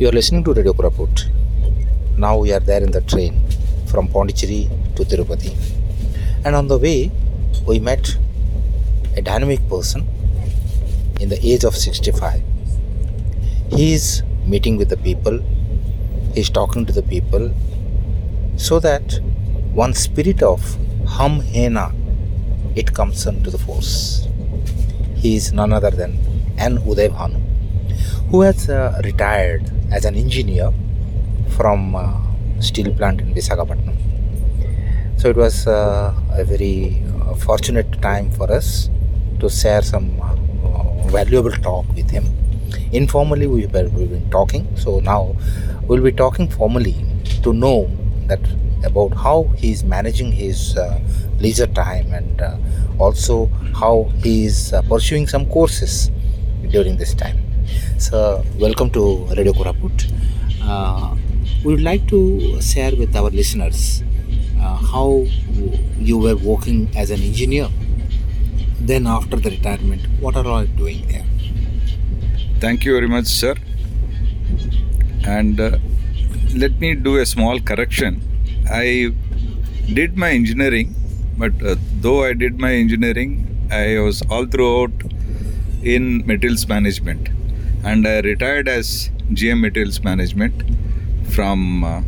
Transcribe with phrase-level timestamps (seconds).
[0.00, 1.28] You are listening to Radio Koraput.
[2.16, 3.34] Now we are there in the train
[3.84, 5.54] from Pondicherry to Tirupati.
[6.42, 7.10] And on the way,
[7.66, 8.16] we met
[9.18, 10.08] a dynamic person
[11.20, 12.42] in the age of 65.
[13.72, 15.38] He is meeting with the people,
[16.32, 17.52] he is talking to the people,
[18.56, 19.20] so that
[19.74, 21.92] one spirit of hum hena
[22.74, 24.26] it comes into the force.
[25.16, 26.18] He is none other than
[26.56, 26.78] N.
[26.78, 27.10] Uday
[28.30, 30.72] who has uh, retired as an engineer
[31.56, 32.20] from uh,
[32.60, 33.96] steel plant in Visakhapatnam.
[35.16, 38.88] So it was uh, a very uh, fortunate time for us
[39.40, 42.24] to share some uh, valuable talk with him.
[42.92, 44.66] Informally, we were we've been talking.
[44.76, 45.36] So now
[45.86, 46.96] we'll be talking formally
[47.42, 47.90] to know
[48.26, 48.40] that
[48.84, 50.98] about how he is managing his uh,
[51.38, 52.56] leisure time and uh,
[52.98, 56.10] also how he is uh, pursuing some courses
[56.70, 57.38] during this time.
[57.98, 60.10] So, welcome to Radio Koraput.
[60.62, 61.16] Uh,
[61.64, 64.02] we would like to share with our listeners
[64.60, 65.26] uh, how
[65.98, 67.68] you were working as an engineer.
[68.80, 71.24] Then, after the retirement, what are all doing there?
[72.60, 73.54] Thank you very much, sir.
[75.24, 75.78] And uh,
[76.54, 78.22] let me do a small correction.
[78.70, 79.12] I
[79.92, 80.94] did my engineering,
[81.36, 84.90] but uh, though I did my engineering, I was all throughout
[85.82, 87.28] in materials management,
[87.84, 90.62] and I retired as GM Materials Management
[91.32, 92.02] from uh,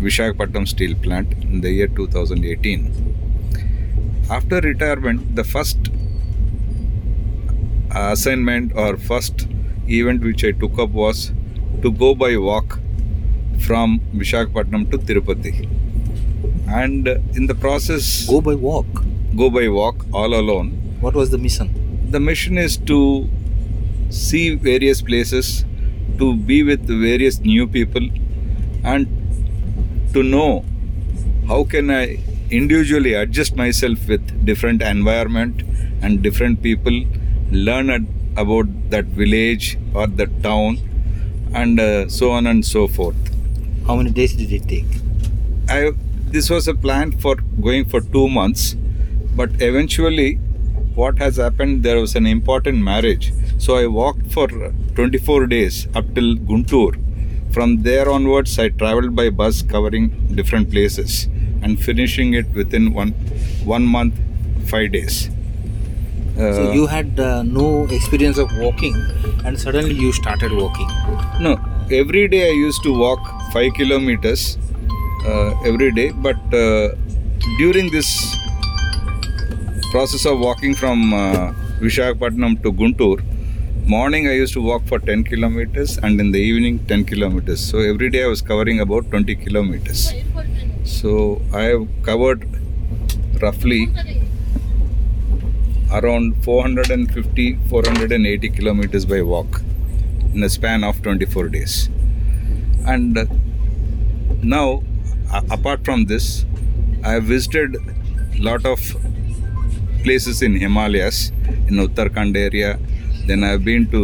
[0.00, 3.04] Vishakhapatnam Steel Plant in the year 2018.
[4.30, 5.78] After retirement, the first
[7.90, 9.46] assignment or first
[9.88, 11.32] event which I took up was
[11.82, 12.78] to go by walk
[13.60, 15.68] from Vishakhapatnam to Tirupati.
[16.68, 18.86] And in the process, Go by walk.
[19.36, 20.70] go by walk all alone.
[21.00, 21.70] What was the mission?
[22.10, 23.28] The mission is to
[24.10, 25.64] see various places,
[26.18, 28.08] to be with various new people,
[28.84, 29.06] and
[30.12, 30.64] to know
[31.46, 32.18] how can I
[32.50, 35.62] individually adjust myself with different environment
[36.02, 37.04] and different people,
[37.50, 38.02] learn at,
[38.36, 40.78] about that village or the town,
[41.54, 43.16] and uh, so on and so forth.
[43.86, 44.86] How many days did it take?
[45.68, 45.92] I
[46.30, 48.76] this was a plan for going for two months,
[49.34, 50.38] but eventually,
[50.98, 51.82] what has happened?
[51.84, 54.46] There was an important marriage, so I walked for
[54.96, 56.90] 24 days up till Guntur.
[57.52, 60.08] From there onwards, I traveled by bus, covering
[60.40, 61.28] different places,
[61.62, 63.12] and finishing it within one
[63.74, 64.14] one month,
[64.74, 65.18] five days.
[66.38, 68.98] so Uh, you had uh, no experience of walking,
[69.44, 70.90] and suddenly you started walking.
[71.46, 71.54] No,
[72.02, 74.44] every day I used to walk five kilometers
[75.30, 76.66] uh, every day, but uh,
[77.62, 78.12] during this
[79.90, 83.22] process of walking from uh, Vishakhapatnam to Guntur,
[83.86, 87.64] morning I used to walk for 10 kilometers and in the evening 10 kilometers.
[87.64, 90.12] So every day I was covering about 20 kilometers.
[90.84, 92.46] So I have covered
[93.40, 93.88] roughly
[95.90, 99.62] around 450 480 kilometers by walk
[100.34, 101.88] in a span of 24 days
[102.86, 103.16] and
[104.42, 104.82] now
[105.50, 106.44] apart from this
[107.04, 107.76] i have visited
[108.38, 108.80] lot of
[110.08, 111.16] places in himalayas
[111.68, 112.70] in uttarakhand area.
[113.28, 114.02] Then i have been to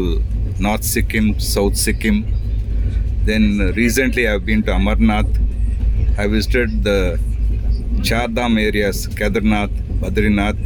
[0.66, 2.16] north sikkim south sikkim.
[3.28, 3.44] Then
[3.82, 5.32] recently i have been to amarnath.
[6.22, 6.98] I visited the
[8.08, 10.60] chardham areas kedarnath badrinath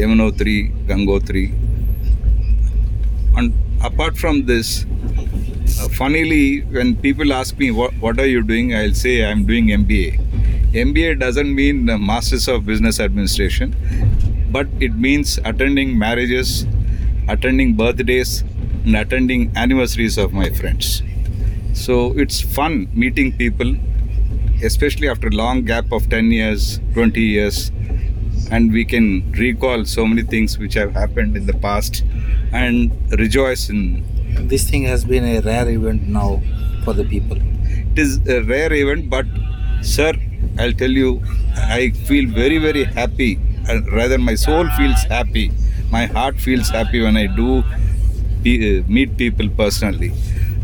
[0.00, 0.56] yamunotri
[0.90, 1.46] gangotri.
[3.38, 3.54] And
[3.90, 4.68] apart from this
[5.80, 6.46] uh, funnily
[6.76, 8.74] when people ask me what, what are you doing?
[8.74, 10.06] I'll say i'm doing mba
[10.88, 13.76] mba doesn't mean masters of business administration
[14.50, 16.66] but it means attending marriages
[17.28, 18.42] attending birthdays
[18.84, 21.02] and attending anniversaries of my friends
[21.72, 23.74] so it's fun meeting people
[24.62, 27.70] especially after a long gap of 10 years 20 years
[28.50, 32.04] and we can recall so many things which have happened in the past
[32.52, 34.04] and rejoice in
[34.48, 36.42] This thing has been a rare event now
[36.84, 37.38] for the people.
[37.96, 39.26] it is a rare event but
[39.92, 40.10] sir
[40.62, 41.10] i'll tell you
[41.78, 43.30] i feel very very happy
[43.68, 45.50] and rather my soul feels happy.
[45.90, 50.12] My heart feels happy when i do uh, meet people personally.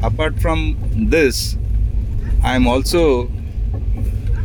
[0.03, 0.77] Apart from
[1.11, 1.57] this
[2.45, 3.31] i'm also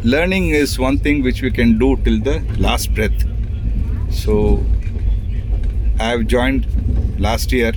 [0.04, 3.24] learning is one thing which we can do till the last breath.
[4.12, 4.64] So
[6.00, 6.66] i have joined
[7.20, 7.74] last year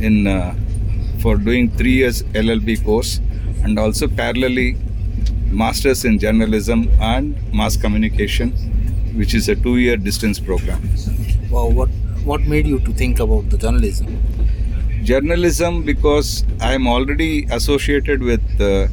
[0.00, 0.54] in uh,
[1.20, 3.20] for doing three years LLB course
[3.62, 4.68] and also parallelly
[5.50, 8.52] masters in journalism and mass communication,
[9.14, 10.82] which is a two-year distance program.
[11.50, 11.88] Wow, what
[12.24, 14.20] what made you to think about the journalism?
[15.02, 18.88] journalism because I'm already associated with uh,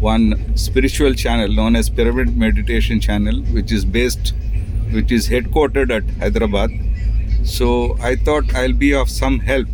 [0.00, 4.34] one spiritual channel known as Pyramid Meditation Channel, which is based,
[4.90, 6.70] which is headquartered at Hyderabad.
[7.44, 9.68] So I thought I'll be of some help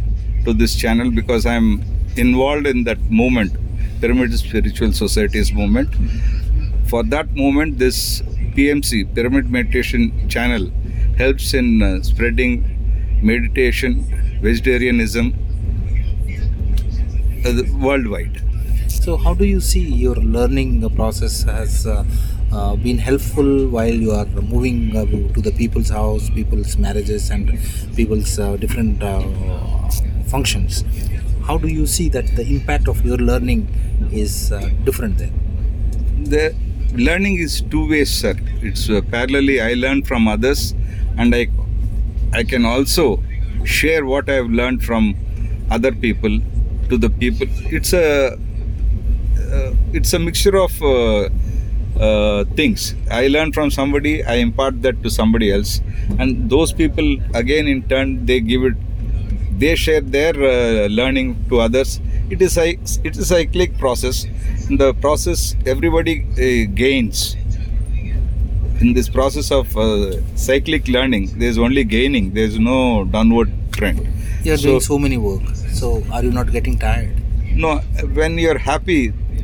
[0.45, 1.83] to this channel because I'm
[2.17, 3.57] involved in that movement,
[4.01, 5.95] Pyramid Spiritual Societies movement.
[6.87, 8.23] For that movement, this
[8.55, 10.71] PMC, Pyramid Meditation Channel,
[11.17, 12.65] helps in uh, spreading
[13.23, 14.05] meditation,
[14.43, 15.35] vegetarianism
[17.45, 18.43] uh, worldwide.
[18.89, 22.05] So, how do you see your learning process has uh,
[22.53, 27.59] uh, been helpful while you are moving uh, to the people's house, people's marriages, and
[27.97, 29.23] people's uh, different uh,
[30.27, 30.85] functions?
[31.47, 33.69] How do you see that the impact of your learning
[34.13, 35.33] is uh, different there?
[36.25, 36.55] the
[36.95, 38.35] learning is two ways sir.
[38.63, 40.75] It's uh, parallelly i learn from others
[41.19, 41.49] and i
[42.33, 43.23] i can also
[43.65, 45.15] share what i have learned from
[45.71, 46.41] other people
[46.89, 47.47] to the people.
[47.67, 51.29] It's a uh, it's a mixture of uh,
[51.99, 52.95] uh, things.
[53.11, 55.81] I learn from somebody i impart that to somebody else.
[56.19, 58.75] And those people again in turn they give it
[59.59, 62.69] they share their uh, learning to others it is a
[63.09, 64.25] it is a cyclic process
[64.69, 67.37] in the process everybody uh, gains
[68.81, 69.87] in this process of uh,
[70.37, 74.01] cyclic learning there is only gaining there is no downward trend
[74.45, 75.43] You are So- doing so many work.
[75.79, 77.17] So, are you not getting tired?
[77.65, 77.71] no
[78.19, 78.99] when you are happy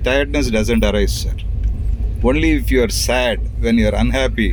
[0.09, 1.35] tiredness doesn't arise sir
[2.31, 4.47] only if you are sad when you are unhappy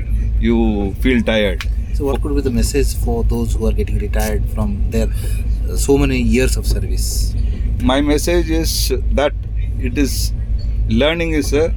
[0.48, 0.58] you
[1.06, 1.62] feel tired
[1.98, 5.76] So, what could be the message for those who are getting retired from their uh,
[5.82, 7.08] so many years of service?
[7.90, 9.34] My message is that
[9.88, 10.32] it is
[10.88, 11.76] learning is a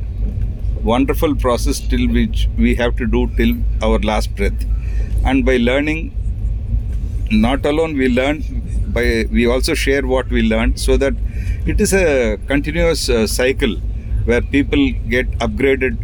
[0.85, 4.65] wonderful process till which we have to do till our last breath.
[5.25, 6.13] And by learning
[7.33, 8.45] not alone we learn
[8.97, 11.15] by we also share what we learned so that
[11.67, 13.75] it is a continuous uh, cycle
[14.27, 15.97] where people get upgraded.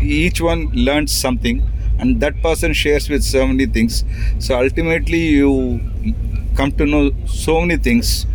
[0.00, 1.62] Each one learns something
[1.98, 4.04] and that person shares with so many things.
[4.38, 5.80] So ultimately you
[6.54, 8.26] come to know so many things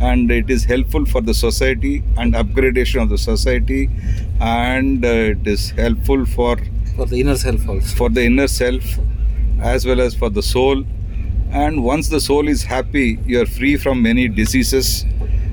[0.00, 3.88] and it is helpful for the society and upgradation of the society
[4.40, 6.56] and uh, it is helpful for
[6.96, 7.94] For the inner self also.
[7.96, 8.84] for the inner self
[9.60, 10.84] as well as for the soul.
[11.50, 15.04] And once the soul is happy you are free from many diseases.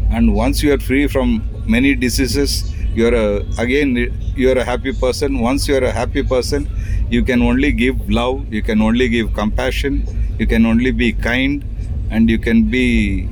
[0.09, 3.95] And once you are free from many diseases you are a, again
[4.35, 5.39] you are a happy person.
[5.39, 6.67] Once you are a happy person
[7.09, 10.03] you can only give love you can only give compassion
[10.39, 11.63] you can only be kind
[12.09, 13.29] and you can be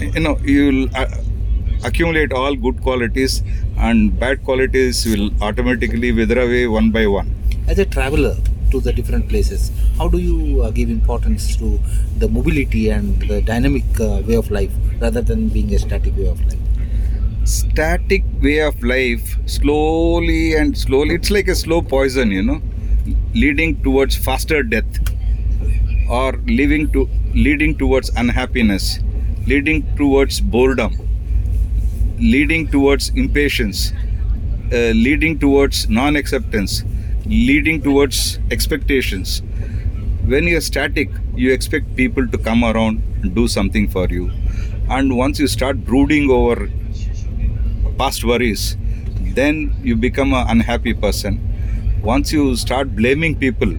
[0.00, 1.06] you know you will uh,
[1.84, 3.42] accumulate all good qualities
[3.78, 7.30] and bad qualities will automatically wither away one by one
[7.72, 8.36] As a traveler
[8.72, 9.62] to the different places,
[9.98, 11.68] how do you uh, give importance to
[12.18, 16.26] the mobility and the dynamic uh, way of life rather than being a static way
[16.26, 16.58] of life?
[17.44, 22.60] static way of life slowly and slowly it's like a slow poison you know
[23.34, 25.00] leading towards faster death
[26.08, 29.00] or leading to leading towards unhappiness
[29.50, 30.96] leading towards boredom
[32.18, 33.92] leading towards impatience
[34.72, 36.82] uh, leading towards non-acceptance
[37.26, 39.42] leading towards expectations
[40.32, 44.30] when you're static you expect people to come around and do something for you
[44.88, 46.68] and once you start brooding over
[48.00, 48.78] past worries,
[49.38, 51.34] then you become an unhappy person.
[52.02, 53.74] Once you start blaming people,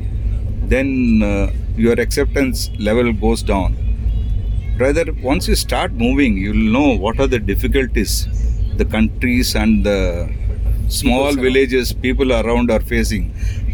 [0.73, 3.75] then uh, your acceptance level goes down.
[4.81, 8.13] Rather, once you start moving, you'll know what are the difficulties
[8.77, 9.99] the countries and the
[10.87, 13.25] small villages people around are facing,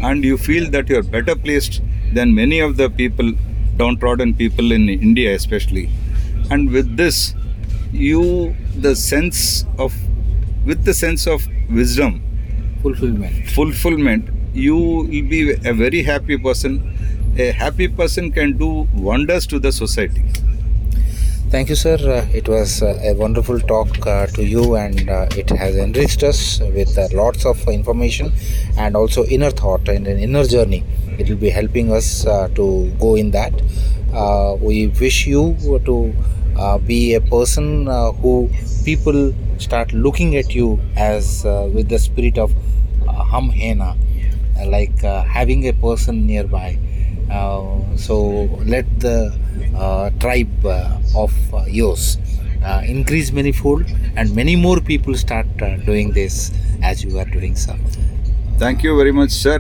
[0.01, 1.81] and you feel that you're better placed
[2.13, 3.31] than many of the people,
[3.77, 5.89] downtrodden people in India, especially.
[6.51, 7.33] And with this,
[7.91, 9.93] you the sense of
[10.65, 12.21] with the sense of wisdom
[12.81, 13.49] Fulfillment.
[13.49, 15.39] fulfillment you will be
[15.71, 16.73] a very happy person
[17.37, 20.23] a happy person can do wonders to the society
[21.50, 21.96] Thank you, sir.
[21.96, 26.24] Uh, it was uh, a wonderful talk uh, to you, and uh, it has enriched
[26.24, 28.34] us with uh, lots of information
[28.77, 30.84] and also inner thought and an inner journey.
[31.18, 33.54] It will be helping us uh, to go in that.
[34.13, 36.13] Uh, we wish you to
[36.58, 38.50] uh, be a person uh, who
[38.84, 42.54] people start looking at you as uh, with the spirit of
[43.08, 46.77] uh, like uh, having a person nearby.
[47.29, 48.15] Uh, so
[48.65, 49.38] let the
[49.75, 51.34] uh, tribe uh, of
[51.67, 52.17] yours
[52.63, 57.55] uh, increase manifold and many more people start uh, doing this as you are doing
[57.55, 57.75] so.
[58.60, 59.60] thank you very much sir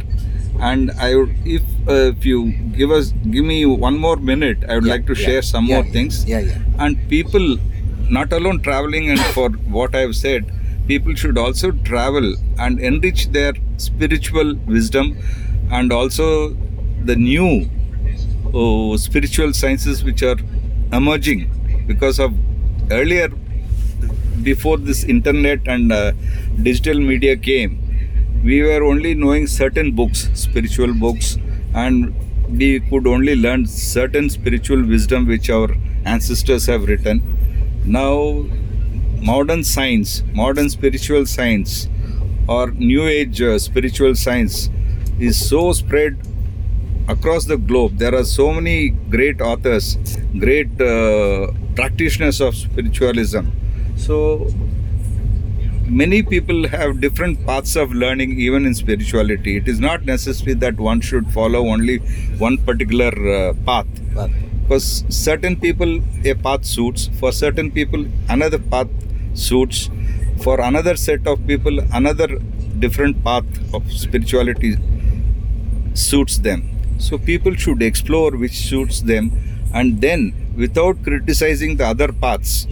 [0.69, 2.37] and i would if uh, if you
[2.77, 5.65] give us give me one more minute i would Yeah, like to yeah, share some
[5.67, 6.85] yeah, more things Yeah, yeah.
[6.85, 7.57] and people
[8.17, 10.49] not alone traveling and for what I've said,
[10.87, 15.17] people should also travel and enrich their spiritual wisdom
[15.69, 16.55] and also
[17.05, 17.69] the new
[18.53, 20.37] oh, spiritual sciences which are
[20.93, 21.49] emerging
[21.87, 22.33] because of
[22.91, 23.29] earlier
[24.43, 26.11] before this internet and uh,
[26.61, 27.83] digital media came
[28.43, 31.37] we were only knowing certain books spiritual books
[31.73, 32.13] and
[32.49, 35.69] we could only learn certain spiritual wisdom which our
[36.05, 37.21] ancestors have written.
[37.85, 38.45] Now
[39.21, 41.89] modern science modern spiritual science
[42.47, 44.69] or new age uh, spiritual science
[45.19, 46.17] is so spread
[47.07, 49.97] across the globe there are so many great authors
[50.39, 53.45] great uh, practitioners of spiritualism.
[53.95, 54.47] So
[55.85, 59.57] many people have different paths of learning even in spirituality.
[59.57, 61.97] It is not necessary that one should follow only
[62.45, 63.87] one particular uh, path.
[64.13, 67.09] But because certain people a path suits.
[67.19, 68.89] For certain people another path
[69.33, 69.89] suits.
[70.43, 72.27] For another set of people another
[72.79, 74.75] different path of spirituality
[75.93, 79.31] suits them so people should explore which suits them
[79.73, 82.67] and then without criticizing the other paths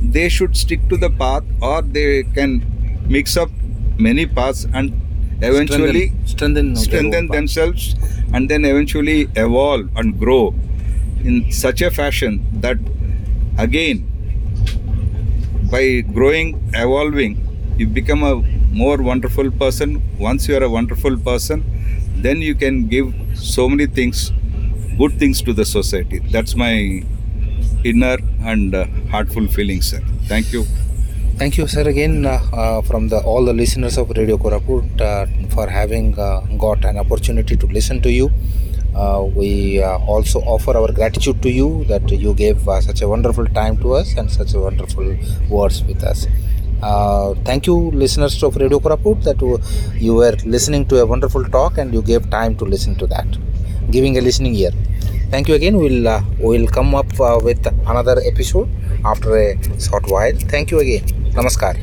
[0.00, 2.62] they should stick to the path or they can
[3.08, 3.50] mix up
[3.98, 4.92] many paths and
[5.40, 7.94] eventually strengthen, strengthen, strengthen themselves
[8.32, 10.54] and then eventually evolve and grow
[11.24, 12.78] in such a fashion that
[13.58, 14.06] again
[15.70, 17.32] by growing evolving
[17.76, 18.34] you become a
[18.72, 20.02] more wonderful person.
[20.18, 21.62] Once you are a wonderful person
[22.26, 24.32] then you can give so many things
[25.00, 26.74] good things to the society that's my
[27.84, 28.16] inner
[28.52, 30.64] and uh, heartful feeling sir thank you
[31.40, 35.26] Thank you, sir, again uh, uh, from the all the listeners of Radio Koraput uh,
[35.54, 38.32] for having uh, got an opportunity to listen to you.
[38.92, 43.08] Uh, we uh, also offer our gratitude to you that you gave uh, such a
[43.08, 45.16] wonderful time to us and such a wonderful
[45.48, 46.26] words with us.
[46.82, 51.78] Uh, thank you, listeners of Radio Koraput, that you- were listening to a wonderful talk
[51.78, 53.26] and you gave time to listen to that,
[53.90, 54.72] giving a listening ear.
[55.30, 55.76] Thank you again.
[55.76, 58.68] We'll uh, we'll come up uh, with another episode
[59.04, 60.32] after a short while.
[60.54, 61.04] Thank you again.
[61.38, 61.74] Namaskar.